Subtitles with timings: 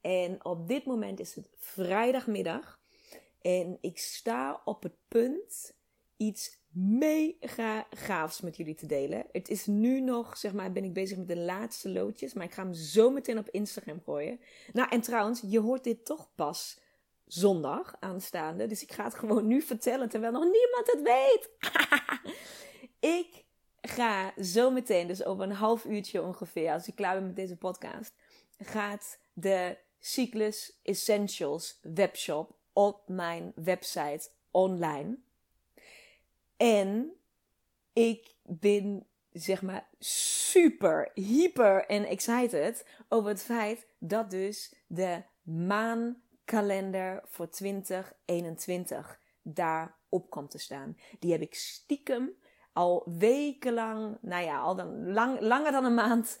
[0.00, 2.80] En op dit moment is het vrijdagmiddag.
[3.40, 5.74] En ik sta op het punt
[6.16, 9.26] iets mega gaafs met jullie te delen.
[9.32, 12.32] Het is nu nog, zeg maar, ben ik bezig met de laatste loodjes.
[12.32, 14.40] Maar ik ga hem zo meteen op Instagram gooien.
[14.72, 16.80] Nou, en trouwens, je hoort dit toch pas
[17.26, 18.66] zondag aanstaande.
[18.66, 21.50] Dus ik ga het gewoon nu vertellen terwijl nog niemand het weet.
[23.20, 23.44] ik
[23.80, 27.56] ga zo meteen, dus over een half uurtje ongeveer, als ik klaar ben met deze
[27.56, 28.14] podcast,
[28.58, 35.18] gaat de Cyclus Essentials webshop op mijn website online.
[36.56, 37.12] En
[37.92, 47.22] ik ben zeg maar super, hyper en excited over het feit dat dus de maankalender
[47.24, 50.96] voor 2021 daarop komt te staan.
[51.18, 52.30] Die heb ik stiekem
[52.72, 56.38] al wekenlang, nou ja, al dan, lang, langer dan een maand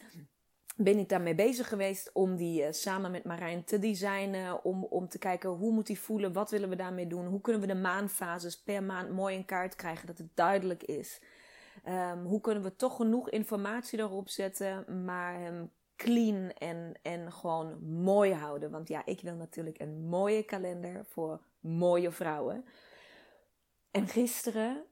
[0.76, 4.64] ben ik daarmee bezig geweest om die uh, samen met Marijn te designen.
[4.64, 7.26] Om, om te kijken hoe moet die voelen, wat willen we daarmee doen.
[7.26, 11.20] Hoe kunnen we de maanfases per maand mooi in kaart krijgen, dat het duidelijk is.
[11.88, 17.84] Um, hoe kunnen we toch genoeg informatie erop zetten, maar hem clean en, en gewoon
[18.02, 18.70] mooi houden.
[18.70, 22.64] Want ja, ik wil natuurlijk een mooie kalender voor mooie vrouwen.
[23.90, 24.84] En gisteren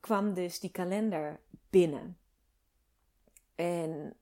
[0.00, 2.18] kwam dus die kalender binnen.
[3.54, 4.14] En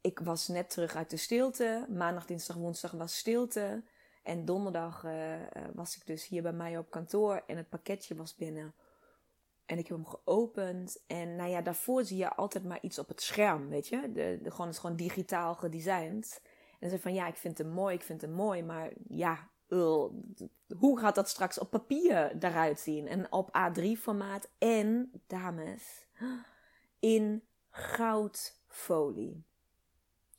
[0.00, 1.86] ik was net terug uit de stilte.
[1.88, 3.82] Maandag, dinsdag, woensdag was stilte.
[4.22, 5.34] En donderdag uh,
[5.74, 8.74] was ik dus hier bij mij op kantoor en het pakketje was binnen.
[9.66, 11.02] En ik heb hem geopend.
[11.06, 14.12] En nou ja, daarvoor zie je altijd maar iets op het scherm, weet je.
[14.12, 16.42] De, de, gewoon, het is gewoon digitaal gedesigned.
[16.78, 18.62] En zeg van ja, ik vind hem mooi, ik vind hem mooi.
[18.62, 19.48] Maar ja,
[20.78, 23.08] hoe gaat dat straks op papier eruit zien?
[23.08, 26.06] En op A3-formaat en, dames,
[26.98, 29.44] in goudfolie.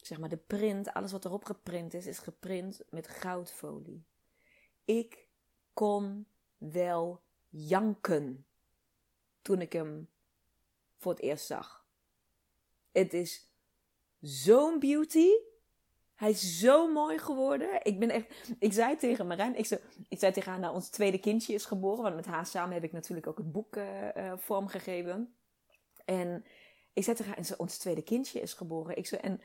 [0.01, 4.03] Zeg maar de print, alles wat erop geprint is, is geprint met goudfolie.
[4.85, 5.27] Ik
[5.73, 6.25] kon
[6.57, 8.45] wel janken
[9.41, 10.09] toen ik hem
[10.97, 11.85] voor het eerst zag.
[12.91, 13.51] Het is
[14.19, 15.29] zo'n beauty.
[16.15, 17.79] Hij is zo mooi geworden.
[17.83, 18.51] Ik ben echt.
[18.59, 19.55] Ik zei tegen Marijn.
[19.55, 22.03] Ik zei, ik zei tegen haar, nou, ons tweede kindje is geboren.
[22.03, 25.35] Want met haar samen heb ik natuurlijk ook het boek uh, vormgegeven.
[26.05, 26.45] En
[26.93, 28.97] ik zei tegen haar, en ze, ons tweede kindje is geboren.
[28.97, 29.41] Ik zei, en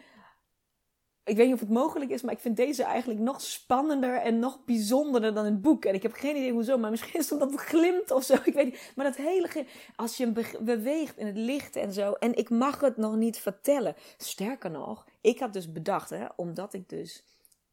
[1.27, 4.39] ik weet niet of het mogelijk is, maar ik vind deze eigenlijk nog spannender en
[4.39, 5.85] nog bijzonderder dan het boek.
[5.85, 8.35] En ik heb geen idee hoezo, maar misschien is het omdat het glimt of zo.
[8.45, 8.93] Ik weet niet.
[8.97, 9.67] Maar dat hele,
[9.97, 12.13] als je hem beweegt in het licht en zo.
[12.13, 13.97] En ik mag het nog niet vertellen.
[14.17, 17.25] Sterker nog, ik had dus bedacht, hè, omdat ik dus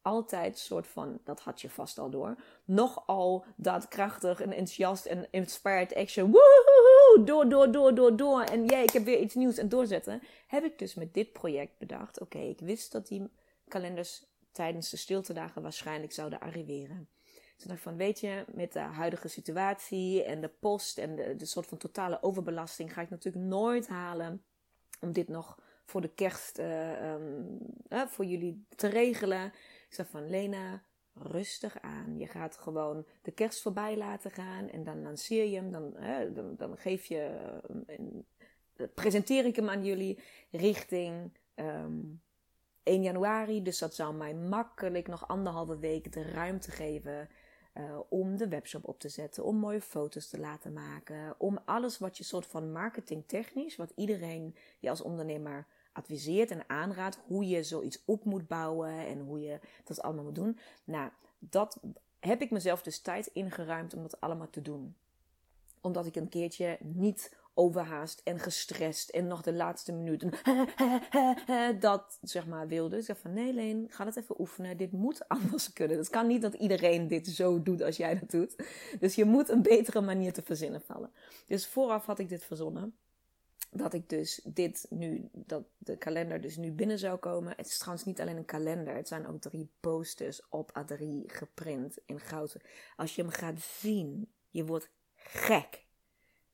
[0.02, 5.94] altijd soort van, dat had je vast al door, nogal daadkrachtig en enthousiast en inspired
[5.94, 9.68] action, woehoehoe, door, door, door, door, door, en jij, ik heb weer iets nieuws en
[9.68, 13.30] doorzetten, heb ik dus met dit project bedacht, oké, ik wist dat die
[13.68, 17.08] kalenders tijdens de stiltedagen waarschijnlijk zouden arriveren.
[17.56, 21.46] Toen dacht van, weet je, met de huidige situatie en de post en de, de
[21.46, 24.44] soort van totale overbelasting ga ik natuurlijk nooit halen
[25.00, 27.58] om dit nog voor de kerst um,
[27.88, 29.46] uh, voor jullie te regelen.
[29.88, 30.82] Ik zei van, Lena,
[31.14, 32.18] rustig aan.
[32.18, 35.70] Je gaat gewoon de kerst voorbij laten gaan en dan lanceer je hem.
[35.70, 35.96] Dan,
[36.56, 37.36] dan, geef je,
[37.86, 38.26] een,
[38.94, 40.18] presenteer ik hem aan jullie
[40.50, 42.22] richting um,
[42.84, 43.62] 1 januari.
[43.62, 47.28] Dus dat zou mij makkelijk nog anderhalve week de ruimte geven
[47.74, 51.98] uh, om de webshop op te zetten, om mooie foto's te laten maken, om alles
[51.98, 57.62] wat je soort van marketingtechnisch, wat iedereen je als ondernemer adviseert en aanraadt, hoe je
[57.62, 60.58] zoiets op moet bouwen en hoe je dat allemaal moet doen.
[60.84, 61.80] Nou, dat
[62.20, 64.96] heb ik mezelf dus tijd ingeruimd om dat allemaal te doen.
[65.80, 70.30] Omdat ik een keertje niet overhaast en gestrest en nog de laatste minuten
[71.80, 72.96] dat zeg maar wilde.
[72.96, 74.76] Ik zeg van nee Leen, ga het even oefenen.
[74.76, 75.96] Dit moet anders kunnen.
[75.96, 78.62] Het kan niet dat iedereen dit zo doet als jij dat doet.
[78.98, 81.10] Dus je moet een betere manier te verzinnen vallen.
[81.46, 82.96] Dus vooraf had ik dit verzonnen.
[83.70, 87.52] Dat ik dus dit nu, dat de kalender dus nu binnen zou komen.
[87.56, 88.94] Het is trouwens niet alleen een kalender.
[88.94, 92.56] Het zijn ook drie posters op A3 geprint in goud.
[92.96, 95.83] Als je hem gaat zien, je wordt gek.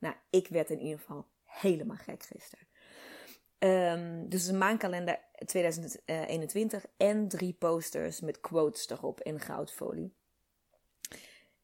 [0.00, 2.66] Nou, ik werd in ieder geval helemaal gek gisteren.
[3.58, 10.14] Um, dus een maandkalender 2021 en drie posters met quotes erop in goudfolie.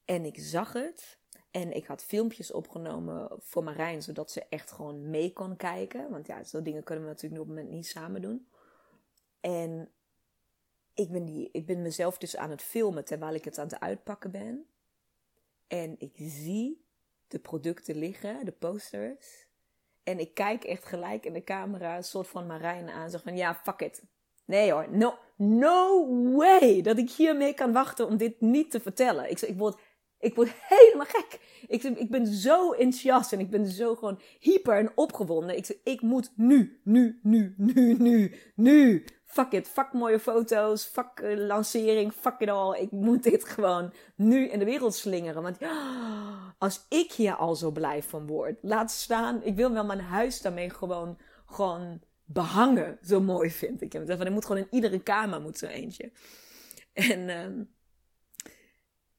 [0.04, 1.18] En ik zag het
[1.50, 6.10] en ik had filmpjes opgenomen voor Marijn, zodat ze echt gewoon mee kon kijken.
[6.10, 8.48] Want ja, zo'n dingen kunnen we natuurlijk op het moment niet samen doen.
[9.40, 9.90] En
[10.94, 13.80] ik ben, die, ik ben mezelf dus aan het filmen terwijl ik het aan het
[13.80, 14.66] uitpakken ben.
[15.66, 16.85] En ik zie
[17.28, 19.46] de producten liggen, de posters.
[20.04, 23.10] En ik kijk echt gelijk in de camera een soort van Marijn aan.
[23.10, 24.02] Zeg van ja, fuck it.
[24.44, 26.06] Nee hoor, no, no
[26.36, 29.30] way dat ik hiermee kan wachten om dit niet te vertellen.
[29.30, 29.80] Ik, ik, word,
[30.18, 31.40] ik word helemaal gek.
[31.68, 35.56] Ik, ik ben zo enthousiast en ik ben zo gewoon hyper en opgewonden.
[35.56, 41.20] Ik, ik moet nu, nu, nu, nu, nu, nu fuck it, fuck mooie foto's, fuck
[41.22, 42.80] uh, lancering, fuck it all.
[42.80, 45.42] Ik moet dit gewoon nu in de wereld slingeren.
[45.42, 45.58] Want
[46.58, 50.40] als ik hier al zo blij van word, laat staan, ik wil wel mijn huis
[50.40, 52.98] daarmee gewoon, gewoon behangen.
[53.02, 54.08] Zo mooi vind ik hem.
[54.08, 56.12] Er moet gewoon in iedere kamer moet zo eentje.
[56.92, 57.75] En um,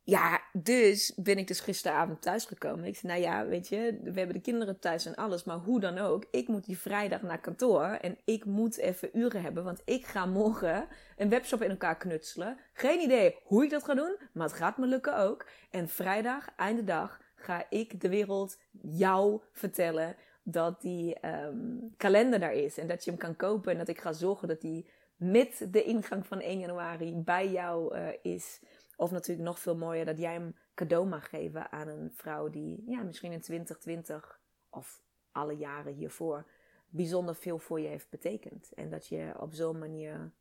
[0.09, 2.85] ja, dus ben ik dus gisteravond thuisgekomen.
[2.85, 5.43] Ik zei, nou ja, weet je, we hebben de kinderen thuis en alles.
[5.43, 7.83] Maar hoe dan ook, ik moet die vrijdag naar kantoor.
[7.83, 9.63] En ik moet even uren hebben.
[9.63, 10.87] Want ik ga morgen
[11.17, 12.57] een webshop in elkaar knutselen.
[12.73, 15.45] Geen idee hoe ik dat ga doen, maar het gaat me lukken ook.
[15.69, 22.53] En vrijdag, einde dag, ga ik de wereld jou vertellen dat die um, kalender daar
[22.53, 22.77] is.
[22.77, 23.71] En dat je hem kan kopen.
[23.71, 24.85] En dat ik ga zorgen dat die
[25.17, 28.59] met de ingang van 1 januari bij jou uh, is.
[28.99, 32.83] Of natuurlijk nog veel mooier dat jij hem cadeau mag geven aan een vrouw die
[32.87, 34.39] ja, misschien in 2020
[34.69, 35.01] of
[35.31, 36.45] alle jaren hiervoor
[36.89, 38.71] bijzonder veel voor je heeft betekend.
[38.73, 40.31] En dat je op zo'n manier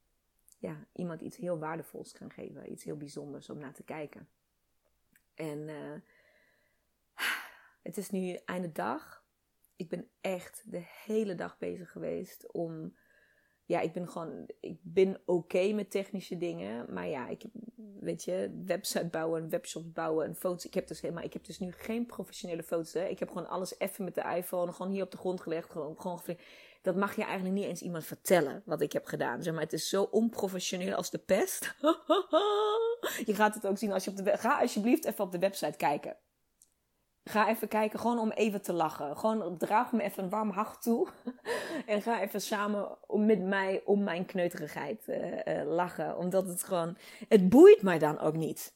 [0.58, 2.72] ja, iemand iets heel waardevols kan geven.
[2.72, 4.28] Iets heel bijzonders om naar te kijken.
[5.34, 6.00] En uh,
[7.82, 9.24] het is nu einde dag.
[9.76, 12.96] Ik ben echt de hele dag bezig geweest om
[13.66, 16.94] ja, ik ben gewoon, ik ben oké met technische dingen.
[16.94, 17.42] Maar ja, ik
[18.00, 20.66] weet je, website bouwen, webshops bouwen en foto's.
[20.66, 22.92] Ik heb dus helemaal, ik heb dus nu geen professionele foto's.
[22.92, 23.04] Hè.
[23.04, 25.70] Ik heb gewoon alles even met de iPhone gewoon hier op de grond gelegd.
[25.70, 26.20] Gewoon, gewoon
[26.82, 29.42] dat mag je eigenlijk niet eens iemand vertellen wat ik heb gedaan.
[29.42, 31.74] Zeg maar, het is zo onprofessioneel als de pest.
[33.30, 35.76] je gaat het ook zien als je op de, ga alsjeblieft even op de website
[35.76, 36.16] kijken.
[37.28, 39.16] Ga even kijken, gewoon om even te lachen.
[39.16, 41.08] Gewoon draag me even een warm hart toe.
[41.86, 46.16] en ga even samen met mij om mijn kneuterigheid uh, uh, lachen.
[46.16, 46.96] Omdat het gewoon.
[47.28, 48.74] Het boeit mij dan ook niet.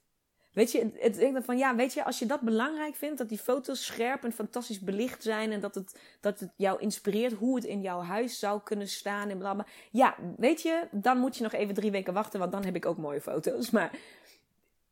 [0.52, 3.38] Weet je, het, het, van ja, weet je, als je dat belangrijk vindt, dat die
[3.38, 7.64] foto's scherp en fantastisch belicht zijn en dat het, dat het jou inspireert hoe het
[7.64, 9.67] in jouw huis zou kunnen staan en bla bla.
[9.91, 12.87] Ja, weet je, dan moet je nog even drie weken wachten, want dan heb ik
[12.87, 13.70] ook mooie foto's.
[13.70, 13.91] Maar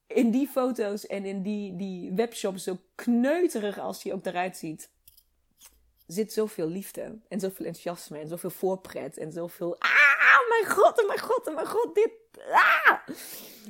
[0.08, 4.90] in die foto's en in die, die webshop, zo kneuterig als die ook eruit ziet,
[6.06, 9.76] zit zoveel liefde en zoveel enthousiasme en zoveel voorpret en zoveel.
[9.78, 12.10] Ah, mijn god, oh mijn god, oh mijn god, dit.
[12.50, 12.98] Ah!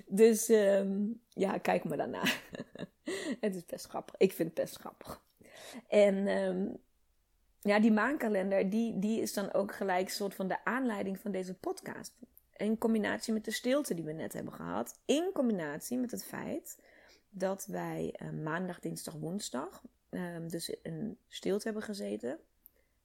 [0.07, 2.23] Dus um, ja, kijk maar daarna.
[3.41, 4.15] het is best grappig.
[4.19, 5.23] Ik vind het best grappig.
[5.89, 6.77] En um,
[7.61, 11.31] ja, die maankalender, die, die is dan ook gelijk een soort van de aanleiding van
[11.31, 12.13] deze podcast
[12.59, 16.79] in combinatie met de stilte die we net hebben gehad, in combinatie met het feit
[17.31, 22.39] dat wij uh, maandag, dinsdag, woensdag uh, dus een stilte hebben gezeten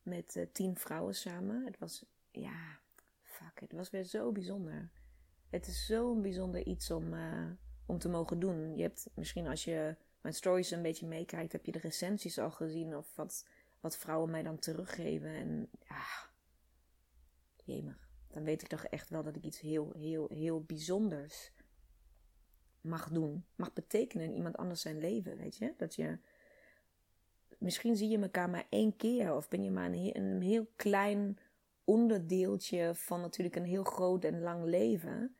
[0.02, 1.66] met uh, tien vrouwen samen.
[1.66, 2.80] Het was, ja,
[3.22, 4.92] fuck, het was weer zo bijzonder.
[5.50, 7.50] Het is zo'n bijzonder iets om, eh,
[7.86, 8.76] om te mogen doen.
[8.76, 12.52] Je hebt misschien als je mijn stories een beetje meekijkt, heb je de recensies al
[12.52, 13.46] gezien of wat,
[13.80, 15.30] wat vrouwen mij dan teruggeven.
[15.30, 16.06] En ja,
[17.64, 18.03] jemig
[18.34, 21.52] dan weet ik toch echt wel dat ik iets heel, heel, heel bijzonders
[22.82, 23.46] mag doen.
[23.56, 25.74] Mag betekenen in iemand anders zijn leven, weet je?
[25.78, 26.18] Dat je.
[27.58, 31.38] Misschien zie je elkaar maar één keer, of ben je maar een, een heel klein
[31.84, 35.36] onderdeeltje van natuurlijk een heel groot en lang leven.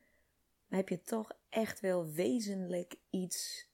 [0.68, 3.68] Dan heb je toch echt wel wezenlijk iets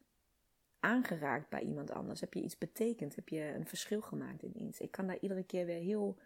[0.80, 2.20] aangeraakt bij iemand anders.
[2.20, 3.14] Heb je iets betekend?
[3.14, 4.80] Heb je een verschil gemaakt in iets?
[4.80, 6.18] Ik kan daar iedere keer weer heel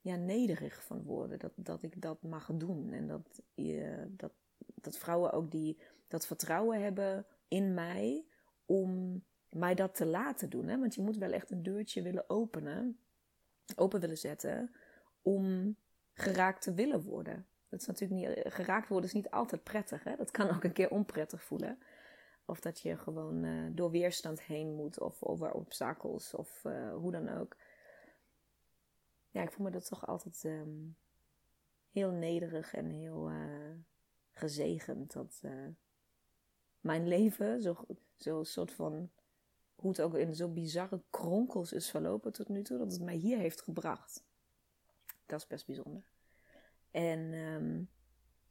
[0.00, 1.38] ja, nederig van worden.
[1.38, 2.92] Dat, dat ik dat mag doen.
[2.92, 4.32] En dat, je, dat,
[4.74, 5.78] dat vrouwen ook die,
[6.08, 8.24] dat vertrouwen hebben in mij
[8.66, 10.68] om mij dat te laten doen.
[10.68, 10.78] Hè?
[10.78, 12.98] Want je moet wel echt een deurtje willen openen
[13.76, 14.70] open willen zetten
[15.22, 15.76] om
[16.12, 17.46] geraakt te willen worden.
[17.68, 20.04] Dat is natuurlijk niet, geraakt worden is niet altijd prettig.
[20.04, 20.16] Hè?
[20.16, 21.78] Dat kan ook een keer onprettig voelen.
[22.44, 27.12] Of dat je gewoon uh, door weerstand heen moet, of over obstakels, of uh, hoe
[27.12, 27.56] dan ook.
[29.30, 30.96] Ja, ik voel me dat toch altijd um,
[31.90, 33.74] heel nederig en heel uh,
[34.30, 35.12] gezegend.
[35.12, 35.42] Dat
[36.80, 39.10] mijn leven zo, zo soort van,
[39.74, 43.16] hoe het ook in zo bizarre kronkels is verlopen tot nu toe, dat het mij
[43.16, 44.24] hier heeft gebracht.
[45.26, 46.02] Dat is best bijzonder.
[46.90, 47.88] En um,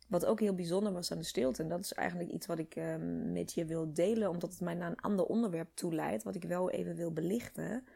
[0.07, 2.75] wat ook heel bijzonder was aan de stilte, en dat is eigenlijk iets wat ik
[2.75, 6.35] um, met je wil delen, omdat het mij naar een ander onderwerp toe leidt, wat
[6.35, 7.87] ik wel even wil belichten,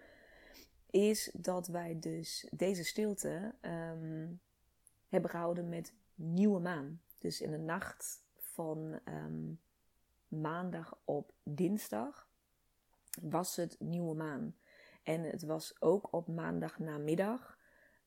[0.93, 4.41] is dat wij dus deze stilte um,
[5.07, 7.01] hebben gehouden met nieuwe maan.
[7.17, 9.59] Dus in de nacht van um,
[10.27, 12.29] maandag op dinsdag
[13.21, 14.55] was het nieuwe maan.
[15.03, 17.57] En het was ook op maandag namiddag,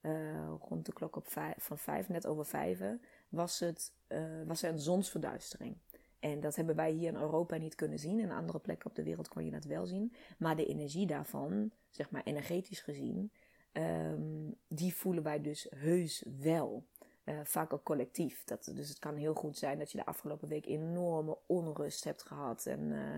[0.00, 2.82] uh, rond de klok op van vijf, net over vijf,
[3.28, 5.76] was, het, uh, was er een zonsverduistering.
[6.18, 8.20] En dat hebben wij hier in Europa niet kunnen zien.
[8.20, 10.14] In andere plekken op de wereld kon je dat wel zien.
[10.38, 13.32] Maar de energie daarvan, zeg maar energetisch gezien,
[13.72, 16.84] um, die voelen wij dus heus wel.
[17.24, 18.44] Uh, vaak ook collectief.
[18.44, 22.22] Dat, dus het kan heel goed zijn dat je de afgelopen week enorme onrust hebt
[22.22, 22.66] gehad.
[22.66, 23.16] En uh,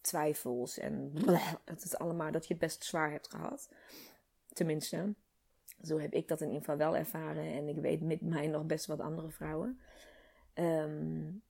[0.00, 1.12] twijfels en
[1.64, 3.68] het is allemaal dat je het best zwaar hebt gehad.
[4.52, 5.14] Tenminste,
[5.82, 7.52] zo heb ik dat in ieder geval wel ervaren.
[7.52, 9.80] En ik weet met mij nog best wat andere vrouwen.
[10.54, 11.42] Um,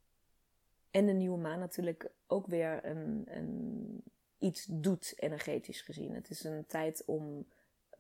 [0.91, 4.03] en de nieuwe maan natuurlijk ook weer een, een,
[4.43, 6.15] iets doet energetisch gezien.
[6.15, 7.47] Het is een tijd om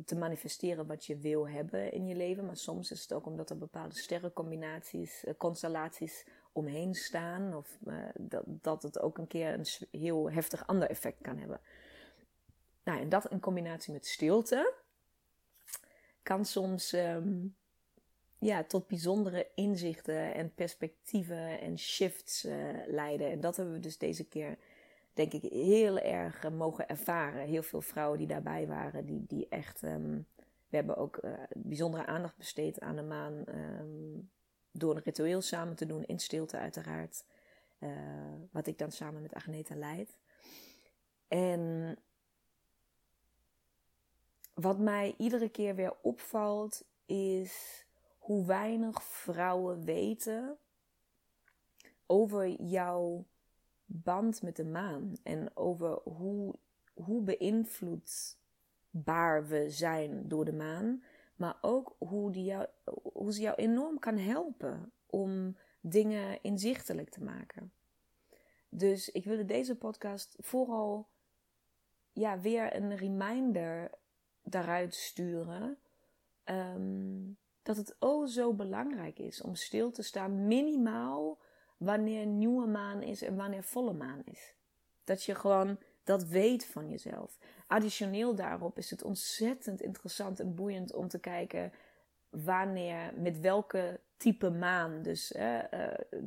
[0.04, 2.46] te manifesteren wat je wil hebben in je leven.
[2.46, 7.56] Maar soms is het ook omdat er bepaalde sterrencombinaties, uh, constellaties omheen staan.
[7.56, 9.66] Of uh, dat, dat het ook een keer een
[10.00, 11.60] heel heftig ander effect kan hebben.
[12.84, 14.74] Nou, en dat in combinatie met stilte
[16.22, 17.56] kan soms um,
[18.38, 22.54] ja, tot bijzondere inzichten en perspectieven en shifts uh,
[22.86, 23.30] leiden.
[23.30, 24.58] En dat hebben we dus deze keer,
[25.12, 27.46] denk ik, heel erg uh, mogen ervaren.
[27.46, 29.82] Heel veel vrouwen die daarbij waren, die, die echt.
[29.82, 30.26] Um,
[30.68, 33.44] we hebben ook uh, bijzondere aandacht besteed aan de maan.
[33.48, 34.30] Um,
[34.70, 37.24] door een ritueel samen te doen, in stilte uiteraard.
[38.50, 40.18] wat ik dan samen met Agneta leid.
[41.28, 41.96] En
[44.54, 47.84] wat mij iedere keer weer opvalt, is
[48.18, 50.58] hoe weinig vrouwen weten
[52.06, 53.24] over jouw
[53.92, 55.16] band met de maan.
[55.22, 56.54] En over hoe,
[56.94, 61.02] hoe beïnvloedbaar we zijn door de maan.
[61.36, 62.66] Maar ook hoe, die jou,
[63.12, 67.72] hoe ze jou enorm kan helpen om dingen inzichtelijk te maken.
[68.68, 71.08] Dus ik wilde deze podcast vooral
[72.12, 73.90] ja, weer een reminder
[74.42, 75.78] daaruit sturen.
[76.44, 81.38] Um, dat het oh zo belangrijk is om stil te staan, minimaal
[81.84, 84.54] wanneer nieuwe maan is en wanneer volle maan is.
[85.04, 87.38] Dat je gewoon dat weet van jezelf.
[87.66, 91.72] Additioneel daarop is het ontzettend interessant en boeiend om te kijken
[92.30, 95.58] wanneer, met welke type maan, dus uh,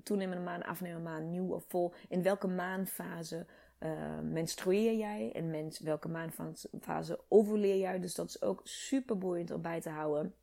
[0.03, 3.45] toenemende maan, afnemende maan, nieuw of vol, in welke maanfase
[3.79, 7.99] uh, menstrueer jij en mens, welke maanfase ovuleer jij.
[7.99, 10.33] Dus dat is ook super boeiend om bij te houden.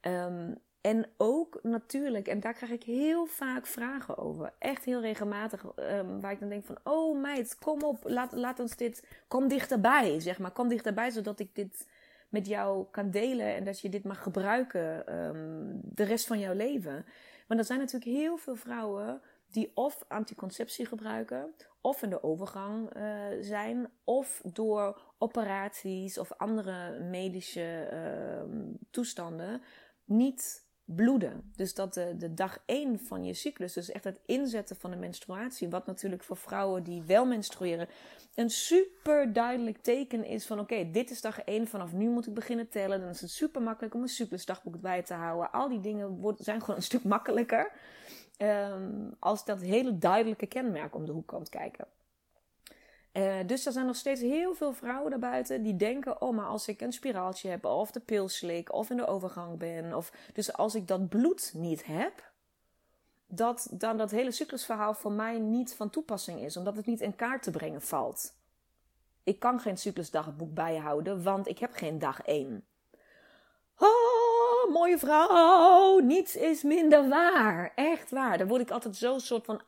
[0.00, 4.52] Um, en ook natuurlijk, en daar krijg ik heel vaak vragen over.
[4.58, 5.64] Echt heel regelmatig.
[5.76, 9.48] Um, waar ik dan denk van, oh meid, kom op, laat, laat ons dit, kom
[9.48, 10.50] dichterbij, zeg maar.
[10.50, 11.86] Kom dichterbij, zodat ik dit
[12.28, 16.54] met jou kan delen en dat je dit mag gebruiken um, de rest van jouw
[16.54, 17.04] leven.
[17.46, 19.20] Want er zijn natuurlijk heel veel vrouwen
[19.50, 23.02] die of anticonceptie gebruiken, of in de overgang uh,
[23.40, 29.62] zijn, of door operaties of andere medische uh, toestanden
[30.04, 31.52] niet bloeden.
[31.56, 35.68] Dus dat de, dag 1 van je cyclus, dus echt het inzetten van de menstruatie,
[35.68, 37.88] wat natuurlijk voor vrouwen die wel menstrueren,
[38.34, 42.34] een super duidelijk teken is van oké, dit is dag 1, vanaf nu moet ik
[42.34, 43.00] beginnen tellen.
[43.00, 45.52] Dan is het super makkelijk om een cyclusdagboek bij te houden.
[45.52, 47.72] Al die dingen worden, zijn gewoon een stuk makkelijker
[48.38, 51.86] um, als dat hele duidelijke kenmerk om de hoek komt kijken.
[53.12, 56.68] Uh, dus er zijn nog steeds heel veel vrouwen daarbuiten die denken: oh, maar als
[56.68, 60.52] ik een spiraaltje heb, of de pil slik, of in de overgang ben, of dus
[60.52, 62.30] als ik dat bloed niet heb,
[63.26, 67.16] dat dan dat hele cyclusverhaal voor mij niet van toepassing is, omdat het niet in
[67.16, 68.36] kaart te brengen valt.
[69.24, 72.64] Ik kan geen cyclusdagboek bijhouden, want ik heb geen dag 1.
[73.78, 77.72] Oh, mooie vrouw, niets is minder waar.
[77.74, 78.38] Echt waar.
[78.38, 79.60] Daar word ik altijd zo soort van,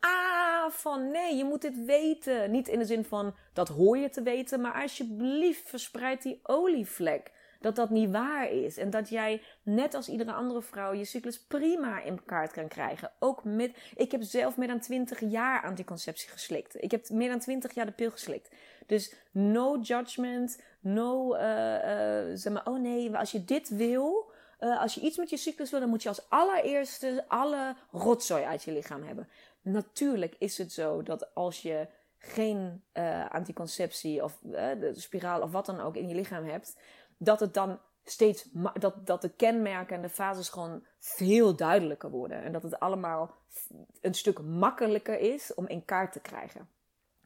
[0.71, 2.51] van nee, je moet dit weten.
[2.51, 7.31] Niet in de zin van, dat hoor je te weten, maar alsjeblieft verspreid die olievlek
[7.61, 8.77] dat dat niet waar is.
[8.77, 13.11] En dat jij, net als iedere andere vrouw, je cyclus prima in kaart kan krijgen.
[13.19, 16.83] Ook met, ik heb zelf meer dan 20 jaar anticonceptie geslikt.
[16.83, 18.49] Ik heb meer dan 20 jaar de pil geslikt.
[18.87, 24.81] Dus no judgment, no, uh, uh, zeg maar, oh nee, als je dit wil, uh,
[24.81, 28.63] als je iets met je cyclus wil, dan moet je als allereerste alle rotzooi uit
[28.63, 29.27] je lichaam hebben.
[29.61, 31.87] Natuurlijk is het zo dat als je
[32.17, 36.77] geen uh, anticonceptie of uh, de spiraal of wat dan ook in je lichaam hebt,
[37.17, 38.49] dat het dan steeds
[38.79, 42.43] dat, dat de kenmerken en de fases gewoon veel duidelijker worden.
[42.43, 43.35] En dat het allemaal
[44.01, 46.69] een stuk makkelijker is om in kaart te krijgen.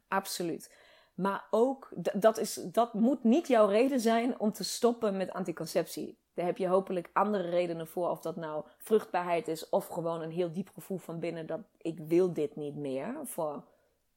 [0.08, 0.74] Absoluut.
[1.14, 6.18] Maar ook, dat, is, dat moet niet jouw reden zijn om te stoppen met anticonceptie.
[6.36, 8.08] Daar heb je hopelijk andere redenen voor.
[8.08, 11.98] Of dat nou vruchtbaarheid is of gewoon een heel diep gevoel van binnen dat ik
[11.98, 13.14] wil dit niet meer.
[13.24, 13.64] Voor,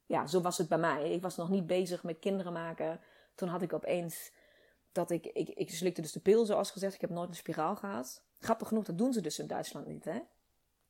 [0.05, 1.11] ja, zo was het bij mij.
[1.11, 2.99] Ik was nog niet bezig met kinderen maken.
[3.35, 4.31] Toen had ik opeens
[4.91, 6.93] dat ik, ik, ik slikte dus de pil zoals gezegd.
[6.93, 8.23] Ik heb nooit een spiraal gehad.
[8.39, 10.19] Grappig genoeg, dat doen ze dus in Duitsland niet hè.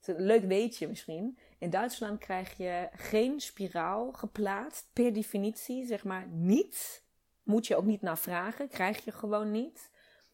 [0.01, 1.37] Een leuk weetje misschien.
[1.57, 4.89] In Duitsland krijg je geen spiraal geplaatst.
[4.93, 7.03] Per definitie, zeg maar, niet.
[7.43, 8.67] Moet je ook niet naar vragen.
[8.67, 9.89] Krijg je gewoon niet.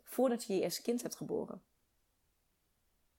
[0.06, 1.62] Voordat je je eerste kind hebt geboren.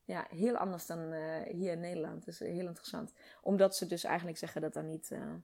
[0.05, 2.25] Ja, heel anders dan uh, hier in Nederland.
[2.25, 3.13] Dat is heel interessant.
[3.43, 5.35] Omdat ze dus eigenlijk zeggen dat er niet uh,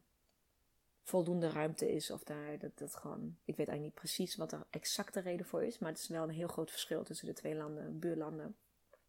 [1.03, 2.11] voldoende ruimte is.
[2.11, 3.37] Of daar, dat, dat gewoon...
[3.45, 5.79] Ik weet eigenlijk niet precies wat er exacte reden voor is.
[5.79, 8.57] Maar het is wel een heel groot verschil tussen de twee landen, buurlanden.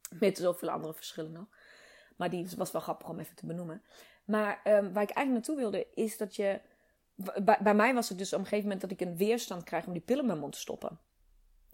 [0.09, 1.47] Met zoveel andere verschillen nog.
[2.15, 3.81] Maar die was wel grappig om even te benoemen.
[4.25, 6.61] Maar um, waar ik eigenlijk naartoe wilde, is dat je.
[7.15, 9.85] Bij, bij, mij was het dus op een gegeven moment dat ik een weerstand krijg
[9.85, 10.99] om die pillen in mijn mond te stoppen.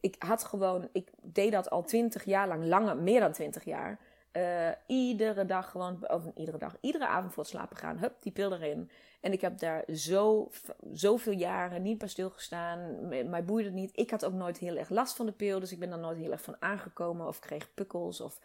[0.01, 3.99] Ik had gewoon, ik deed dat al twintig jaar lang, langer, meer dan twintig jaar.
[4.33, 8.31] Uh, iedere dag gewoon, of iedere dag, iedere avond voor het slapen gaan, hup, die
[8.31, 8.89] pil erin.
[9.21, 10.49] En ik heb daar zo,
[10.93, 13.07] zoveel jaren niet bij stilgestaan.
[13.29, 13.91] Mij boeide het niet.
[13.93, 16.17] Ik had ook nooit heel erg last van de pil, dus ik ben daar nooit
[16.17, 18.39] heel erg van aangekomen of kreeg pukkels of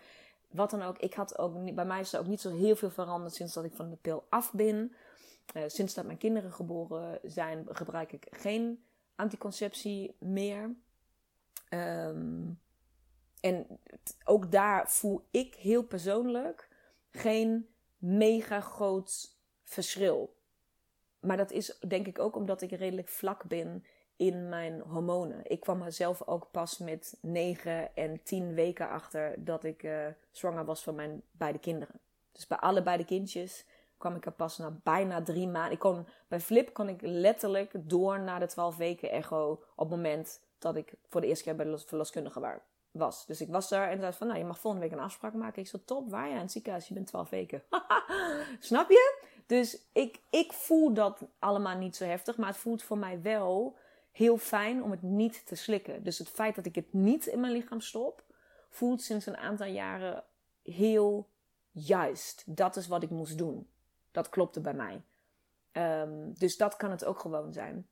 [0.51, 0.99] wat dan ook.
[0.99, 3.65] Ik had ook, bij mij is er ook niet zo heel veel veranderd sinds dat
[3.65, 4.93] ik van de pil af ben.
[5.57, 8.85] Uh, sinds dat mijn kinderen geboren zijn, gebruik ik geen
[9.15, 10.75] anticonceptie meer.
[11.75, 12.61] Um,
[13.41, 13.67] en
[14.25, 16.69] ook daar voel ik heel persoonlijk
[17.11, 20.37] geen mega groot verschil.
[21.21, 23.85] Maar dat is denk ik ook omdat ik redelijk vlak ben
[24.17, 25.51] in mijn hormonen.
[25.51, 30.07] Ik kwam er zelf ook pas met 9 en 10 weken achter dat ik uh,
[30.31, 32.01] zwanger was van mijn beide kinderen.
[32.33, 35.73] Dus bij allebei de kindjes kwam ik er pas na bijna drie maanden.
[35.73, 39.97] Ik kon, bij Flip kon ik letterlijk door naar de 12 weken echo op het
[39.97, 43.27] moment dat ik voor de eerste keer bij de verloskundige was.
[43.27, 45.63] Dus ik was daar en zei van, nou, je mag volgende week een afspraak maken.
[45.63, 46.35] Ik zei, top, waar ja?
[46.35, 47.63] In het ziekenhuis, je bent 12 weken.
[48.59, 49.23] Snap je?
[49.47, 53.77] Dus ik, ik voel dat allemaal niet zo heftig, maar het voelt voor mij wel
[54.13, 56.03] heel fijn om het niet te slikken.
[56.03, 58.23] Dus het feit dat ik het niet in mijn lichaam stop,
[58.71, 60.25] voelt sinds een aantal jaren
[60.63, 61.29] heel
[61.71, 62.43] juist.
[62.47, 63.69] Dat is wat ik moest doen.
[64.13, 65.03] Dat klopte bij mij.
[66.01, 67.89] Um, dus dat kan het ook gewoon zijn.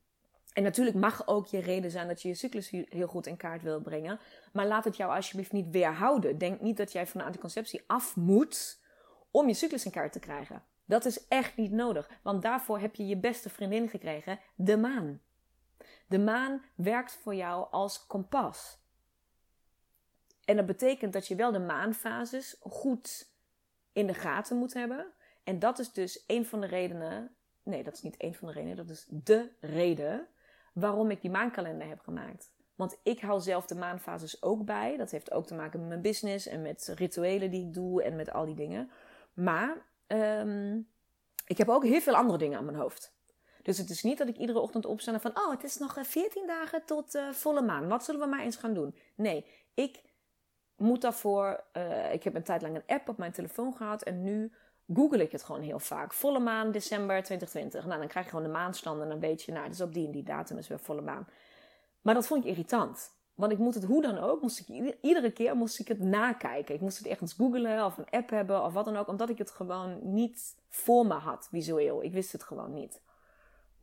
[0.53, 3.61] En natuurlijk mag ook je reden zijn dat je je cyclus heel goed in kaart
[3.61, 4.19] wil brengen.
[4.53, 6.37] Maar laat het jou alsjeblieft niet weerhouden.
[6.37, 8.81] Denk niet dat jij van de anticonceptie af moet
[9.31, 10.63] om je cyclus in kaart te krijgen.
[10.85, 12.09] Dat is echt niet nodig.
[12.23, 15.21] Want daarvoor heb je je beste vriendin gekregen, de maan.
[16.07, 18.81] De maan werkt voor jou als kompas.
[20.45, 23.31] En dat betekent dat je wel de maanfases goed
[23.93, 25.13] in de gaten moet hebben.
[25.43, 27.35] En dat is dus een van de redenen.
[27.63, 28.77] Nee, dat is niet een van de redenen.
[28.77, 30.27] Dat is de reden
[30.73, 32.51] waarom ik die maankalender heb gemaakt.
[32.75, 34.97] Want ik hou zelf de maanfases ook bij.
[34.97, 38.15] Dat heeft ook te maken met mijn business en met rituelen die ik doe en
[38.15, 38.89] met al die dingen.
[39.33, 40.87] Maar um,
[41.45, 43.13] ik heb ook heel veel andere dingen aan mijn hoofd.
[43.61, 45.97] Dus het is niet dat ik iedere ochtend opsta en van, oh, het is nog
[46.01, 47.87] 14 eh, dagen tot uh, volle maan.
[47.87, 48.95] Wat zullen we maar eens gaan doen?
[49.15, 50.01] Nee, ik
[50.75, 54.23] moet daarvoor, uh, ik heb een tijd lang een app op mijn telefoon gehad en
[54.23, 54.51] nu
[54.93, 56.13] google ik het gewoon heel vaak.
[56.13, 57.85] Volle maan, december 2020.
[57.85, 60.05] Nou, dan krijg je gewoon de maanstand en dan weet je, nou, dus op die
[60.05, 61.27] en die datum is weer volle maan.
[62.01, 63.11] Maar dat vond ik irritant.
[63.35, 66.75] Want ik moet het hoe dan ook, moest ik iedere keer moest ik het nakijken.
[66.75, 69.37] Ik moest het ergens googlen of een app hebben of wat dan ook, omdat ik
[69.37, 72.03] het gewoon niet voor me had visueel.
[72.03, 73.01] Ik wist het gewoon niet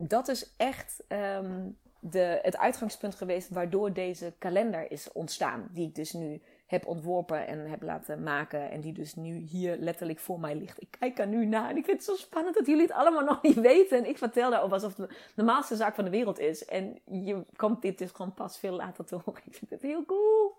[0.07, 5.67] dat is echt um, de, het uitgangspunt geweest waardoor deze kalender is ontstaan.
[5.71, 8.71] Die ik dus nu heb ontworpen en heb laten maken.
[8.71, 10.81] En die dus nu hier letterlijk voor mij ligt.
[10.81, 13.23] Ik kijk er nu naar en ik vind het zo spannend dat jullie het allemaal
[13.33, 13.97] nog niet weten.
[13.97, 16.65] En ik vertel daarover alsof het de normaalste zaak van de wereld is.
[16.65, 19.41] En je komt dit dus gewoon pas veel later te horen.
[19.51, 20.55] Ik vind het heel cool.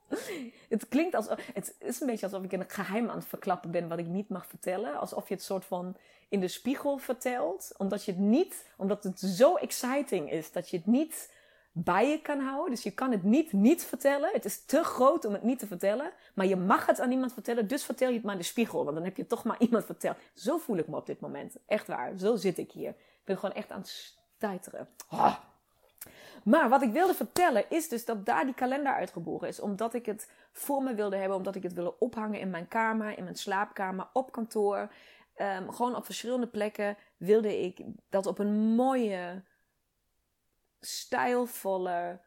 [0.68, 3.88] Het klinkt alsof, het is een beetje alsof ik een geheim aan het verklappen ben
[3.88, 4.98] wat ik niet mag vertellen.
[4.98, 5.96] Alsof je het soort van
[6.28, 7.72] in de spiegel vertelt.
[7.76, 11.30] Omdat je het niet, omdat het zo exciting is dat je het niet
[11.72, 12.70] bij je kan houden.
[12.70, 14.30] Dus je kan het niet niet vertellen.
[14.32, 16.12] Het is te groot om het niet te vertellen.
[16.34, 17.68] Maar je mag het aan niemand vertellen.
[17.68, 18.84] Dus vertel je het maar in de spiegel.
[18.84, 20.16] Want dan heb je toch maar iemand verteld.
[20.34, 21.56] Zo voel ik me op dit moment.
[21.66, 22.18] Echt waar.
[22.18, 22.90] Zo zit ik hier.
[22.90, 24.88] Ik ben gewoon echt aan het stuiteren.
[25.08, 25.36] Ah.
[26.44, 29.60] Maar wat ik wilde vertellen is dus dat daar die kalender uitgeboren is.
[29.60, 31.36] Omdat ik het voor me wilde hebben.
[31.36, 34.90] Omdat ik het wilde ophangen in mijn kamer, in mijn slaapkamer, op kantoor.
[35.34, 37.80] Ehm, gewoon op verschillende plekken wilde ik
[38.10, 39.42] dat op een mooie,
[40.86, 42.20] stijlvolle,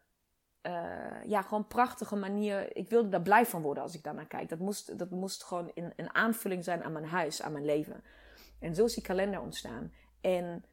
[0.62, 2.78] uh, ja, gewoon prachtige manier.
[2.78, 4.50] Ik wilde daar blij van worden als ik daarnaar kijk.
[4.50, 8.04] Dat moest, dat moest gewoon in, een aanvulling zijn aan mijn huis, aan mijn leven.
[8.60, 9.94] En zo is die kalender ontstaan.
[10.22, 10.66] En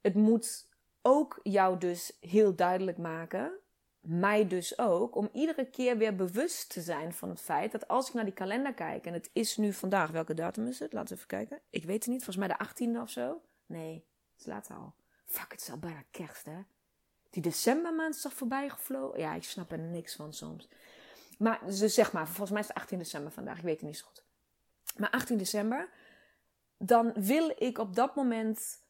[0.00, 0.68] het moet
[1.02, 3.52] ook jou dus heel duidelijk maken,
[4.00, 8.08] mij dus ook, om iedere keer weer bewust te zijn van het feit dat als
[8.08, 10.92] ik naar die kalender kijk, en het is nu vandaag, welke datum is het?
[10.92, 11.60] Laten we even kijken.
[11.70, 13.40] Ik weet het niet, volgens mij de 18e of zo.
[13.66, 13.94] Nee,
[14.32, 14.94] het is later al.
[15.24, 16.62] Fuck, het is al bijna kerst, hè?
[17.30, 18.70] Die decembermaand is toch voorbij?
[19.16, 20.68] Ja, ik snap er niks van soms.
[21.38, 23.98] Maar dus zeg maar, volgens mij is het 18 december vandaag, ik weet het niet
[23.98, 24.24] zo goed.
[24.96, 25.88] Maar 18 december,
[26.76, 28.82] dan wil ik op dat moment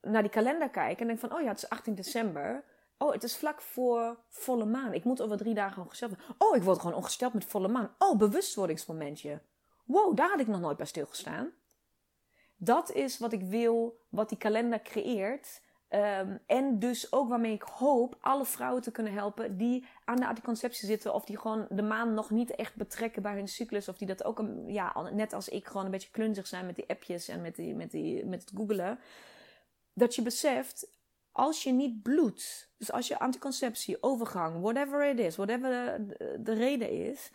[0.00, 2.64] naar die kalender kijken en denk van, oh ja, het is 18 december.
[2.98, 4.92] Oh, het is vlak voor volle maan.
[4.92, 6.36] Ik moet over drie dagen ongesteld worden.
[6.38, 7.94] Oh, ik word gewoon ongesteld met volle maan.
[7.98, 9.40] Oh, bewustwordingsmomentje.
[9.84, 11.50] Wow, daar had ik nog nooit bij stilgestaan.
[12.56, 15.60] Dat is wat ik wil, wat die kalender creëert.
[15.94, 20.26] Um, en dus ook waarmee ik hoop alle vrouwen te kunnen helpen die aan de
[20.26, 21.14] anticonceptie zitten.
[21.14, 23.88] Of die gewoon de maan nog niet echt betrekken bij hun cyclus.
[23.88, 26.88] Of die dat ook, ja, net als ik, gewoon een beetje klunzig zijn met die
[26.88, 28.98] appjes en met, die, met, die, met het googelen
[29.92, 30.90] dat je beseft,
[31.32, 36.00] als je niet bloedt, dus als je anticonceptie, overgang, whatever it is, whatever
[36.38, 37.30] de reden is,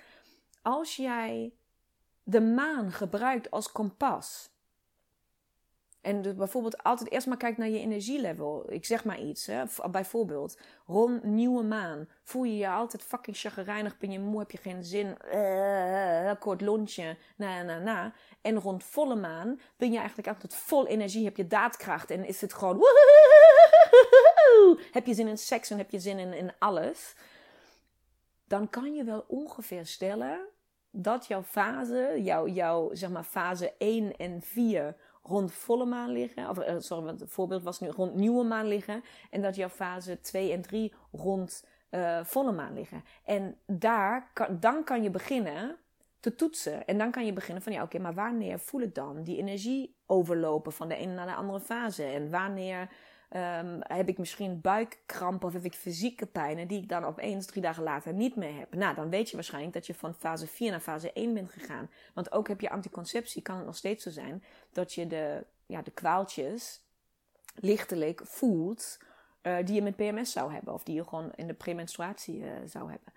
[0.61, 1.53] als jij
[2.23, 4.49] de maan gebruikt als kompas,
[6.05, 8.65] en dus bijvoorbeeld altijd eerst maar kijkt naar je energielevel.
[8.71, 9.63] Ik zeg maar iets, hè.
[9.91, 10.57] bijvoorbeeld.
[10.87, 13.97] Rond nieuwe maan voel je je altijd fucking chagrijnig.
[13.97, 15.17] Ben je moe, heb je geen zin.
[15.33, 18.13] Uh, kort lontje, na, na, na.
[18.41, 21.25] En rond volle maan ben je eigenlijk altijd vol energie.
[21.25, 22.77] Heb je daadkracht en is het gewoon...
[24.91, 27.15] Heb je zin in seks en heb je zin in, in alles.
[28.47, 30.39] Dan kan je wel ongeveer stellen
[30.91, 34.95] dat jouw fase, jouw, jouw zeg maar fase 1 en 4
[35.27, 36.49] rond volle maan liggen.
[36.49, 39.03] Of, uh, sorry, het voorbeeld was nu rond nieuwe maan liggen.
[39.29, 43.03] En dat jouw fase 2 en 3 rond uh, volle maan liggen.
[43.23, 45.77] En daar dan kan je beginnen
[46.19, 46.85] te toetsen.
[46.85, 49.95] En dan kan je beginnen van ja, oké, maar wanneer voel ik dan die energie
[50.05, 52.03] overlopen van de ene naar de andere fase?
[52.03, 52.89] En wanneer
[53.29, 57.61] um, heb ik misschien buikkrampen of heb ik fysieke pijnen die ik dan opeens drie
[57.61, 58.73] dagen later niet meer heb?
[58.73, 61.89] Nou, dan weet je waarschijnlijk dat je van fase 4 naar fase 1 bent gegaan.
[62.13, 65.81] Want ook heb je anticonceptie, kan het nog steeds zo zijn dat je de, ja,
[65.81, 66.83] de kwaaltjes
[67.55, 68.97] lichtelijk voelt
[69.43, 70.73] uh, die je met PMS zou hebben.
[70.73, 73.13] Of die je gewoon in de premenstruatie uh, zou hebben.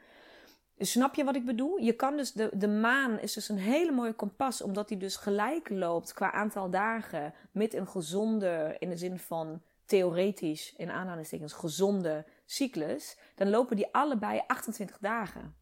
[0.79, 1.77] Snap je wat ik bedoel?
[1.77, 5.17] Je kan dus de, de maan is dus een hele mooie kompas, omdat die dus
[5.17, 11.53] gelijk loopt qua aantal dagen met een gezonde, in de zin van theoretisch, in aanhalingstekens,
[11.53, 15.57] gezonde cyclus, dan lopen die allebei 28 dagen.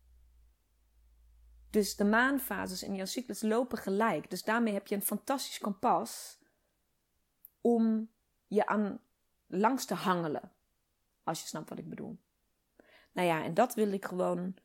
[1.70, 4.30] Dus de maanfases in jouw cyclus lopen gelijk.
[4.30, 6.38] Dus daarmee heb je een fantastisch kompas
[7.60, 8.10] om
[8.46, 9.00] je aan
[9.46, 10.52] langs te hangelen.
[11.24, 12.18] Als je snapt wat ik bedoel.
[13.12, 14.56] Nou ja, en dat wil ik gewoon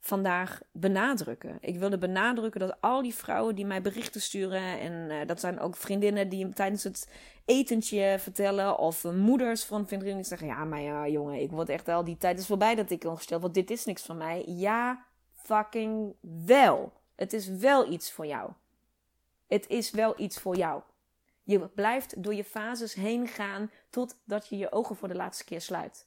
[0.00, 1.58] vandaag benadrukken.
[1.60, 5.60] Ik wilde benadrukken dat al die vrouwen die mij berichten sturen, en uh, dat zijn
[5.60, 7.08] ook vriendinnen die tijdens het
[7.44, 11.68] etentje vertellen, of uh, moeders van vriendinnen die zeggen: Ja, maar ja, jongen, ik word
[11.68, 14.44] echt al die tijd is voorbij dat ik ongesteld want dit is niks van mij.
[14.46, 16.14] Ja, fucking
[16.46, 16.92] wel.
[17.14, 18.50] Het is wel iets voor jou.
[19.46, 20.82] Het is wel iets voor jou.
[21.42, 25.60] Je blijft door je fases heen gaan totdat je je ogen voor de laatste keer
[25.60, 26.06] sluit.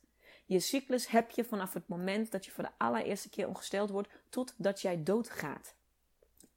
[0.51, 4.09] Je cyclus heb je vanaf het moment dat je voor de allereerste keer ongesteld wordt
[4.29, 5.75] totdat jij doodgaat.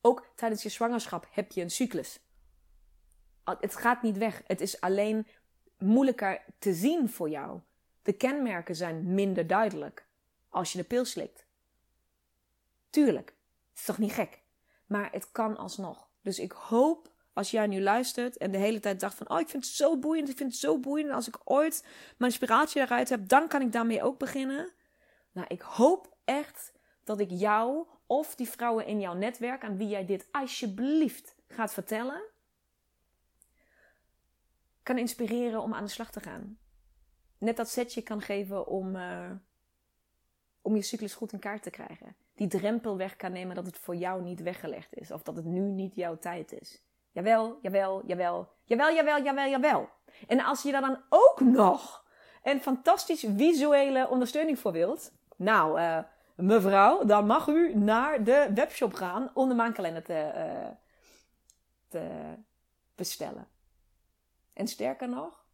[0.00, 2.20] Ook tijdens je zwangerschap heb je een cyclus.
[3.44, 4.42] Het gaat niet weg.
[4.46, 5.26] Het is alleen
[5.78, 7.61] moeilijker te zien voor jou.
[8.02, 10.07] De kenmerken zijn minder duidelijk
[10.48, 11.46] als je de pil slikt.
[12.90, 13.28] Tuurlijk,
[13.70, 14.40] het is toch niet gek?
[14.87, 16.09] Maar het kan alsnog.
[16.20, 19.31] Dus ik hoop als jij nu luistert en de hele tijd dacht van...
[19.31, 21.09] oh, ik vind het zo boeiend, ik vind het zo boeiend.
[21.09, 21.83] En als ik ooit
[22.16, 24.73] mijn inspiratie eruit heb, dan kan ik daarmee ook beginnen.
[25.33, 26.73] Nou, ik hoop echt
[27.05, 29.64] dat ik jou of die vrouwen in jouw netwerk...
[29.64, 32.23] aan wie jij dit alsjeblieft gaat vertellen...
[34.83, 36.59] kan inspireren om aan de slag te gaan.
[37.38, 39.31] Net dat setje kan geven om, uh,
[40.62, 42.16] om je cyclus goed in kaart te krijgen.
[42.35, 45.11] Die drempel weg kan nemen dat het voor jou niet weggelegd is.
[45.11, 46.84] Of dat het nu niet jouw tijd is.
[47.14, 49.88] Jawel, jawel, jawel, jawel, jawel, jawel, jawel.
[50.27, 52.05] En als je daar dan ook nog
[52.42, 55.98] en fantastisch visuele ondersteuning voor wilt, nou, uh,
[56.37, 60.77] mevrouw, dan mag u naar de webshop gaan om de maankalender te, uh,
[61.88, 62.35] te
[62.94, 63.48] bestellen.
[64.53, 65.44] En sterker nog,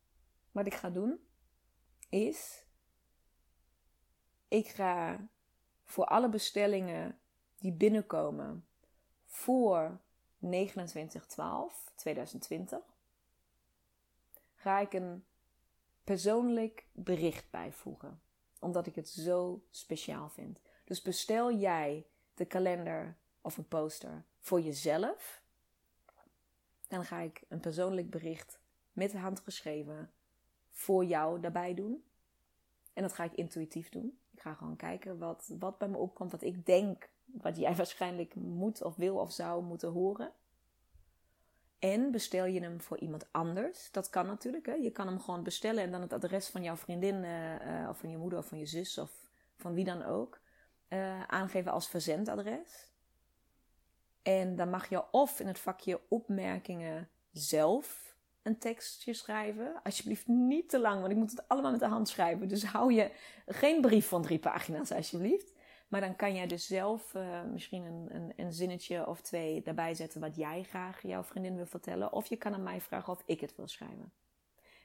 [0.51, 1.20] wat ik ga doen,
[2.09, 2.64] is,
[4.49, 5.29] ik ga
[5.85, 7.18] voor alle bestellingen
[7.59, 8.66] die binnenkomen
[9.27, 10.01] voor
[10.40, 12.79] 2912 2020
[14.55, 15.24] ga ik een
[16.05, 18.20] persoonlijk bericht bijvoegen.
[18.59, 20.61] Omdat ik het zo speciaal vind.
[20.85, 25.42] Dus bestel jij de kalender of een poster voor jezelf.
[26.88, 28.59] Dan ga ik een persoonlijk bericht
[28.92, 30.12] met de hand geschreven
[30.70, 32.05] voor jou daarbij doen.
[32.92, 34.18] En dat ga ik intuïtief doen.
[34.31, 38.35] Ik ga gewoon kijken wat, wat bij me opkomt, wat ik denk, wat jij waarschijnlijk
[38.35, 40.33] moet of wil of zou moeten horen.
[41.79, 43.90] En bestel je hem voor iemand anders.
[43.90, 44.66] Dat kan natuurlijk.
[44.66, 44.73] Hè?
[44.73, 48.11] Je kan hem gewoon bestellen en dan het adres van jouw vriendin, uh, of van
[48.11, 49.11] je moeder of van je zus of
[49.57, 50.40] van wie dan ook,
[50.88, 52.90] uh, aangeven als verzendadres.
[54.23, 59.81] En dan mag je of in het vakje opmerkingen zelf een tekstje schrijven.
[59.83, 62.49] Alsjeblieft niet te lang, want ik moet het allemaal met de hand schrijven.
[62.49, 63.11] Dus hou je
[63.47, 65.53] geen brief van drie pagina's, alsjeblieft.
[65.90, 69.94] Maar dan kan jij dus zelf uh, misschien een, een, een, zinnetje of twee daarbij
[69.94, 72.12] zetten wat jij graag jouw vriendin wil vertellen.
[72.12, 74.12] Of je kan aan mij vragen of ik het wil schrijven.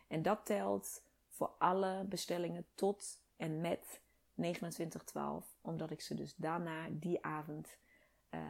[0.08, 4.02] En dat telt voor alle bestellingen tot en met
[4.36, 5.58] 2912.
[5.62, 7.78] Omdat ik ze dus daarna die avond
[8.32, 8.42] uh,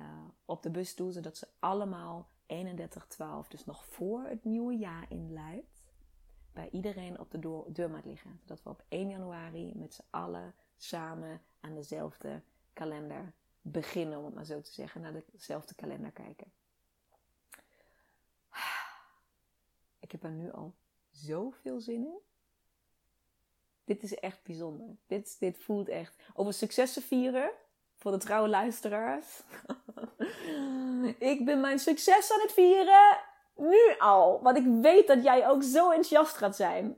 [0.45, 1.11] op de bus doe.
[1.11, 5.83] Zodat ze allemaal 3112, dus nog voor het nieuwe jaar inluidt,
[6.53, 8.39] bij iedereen op de deur, deur liggen.
[8.41, 12.41] Zodat we op 1 januari met z'n allen samen aan dezelfde
[12.73, 16.51] kalender beginnen, om het maar zo te zeggen, naar dezelfde kalender kijken.
[19.99, 20.73] Ik heb er nu al
[21.11, 22.19] zoveel zin in.
[23.83, 24.95] Dit is echt bijzonder.
[25.07, 26.15] Dit, dit voelt echt.
[26.33, 27.51] Over successen vieren
[27.95, 29.43] voor de trouwe luisteraars.
[31.33, 33.19] ik ben mijn succes aan het vieren.
[33.55, 34.41] Nu al.
[34.41, 36.97] Want ik weet dat jij ook zo enthousiast gaat zijn.